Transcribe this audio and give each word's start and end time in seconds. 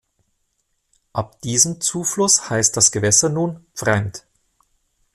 Ab 1.13 1.41
diesem 1.41 1.79
Zufluss 1.79 2.49
heißt 2.49 2.75
das 2.75 2.91
Gewässer 2.91 3.29
nun 3.29 3.67
"Pfreimd". 3.75 4.25